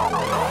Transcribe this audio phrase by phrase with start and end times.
[0.00, 0.47] Oh,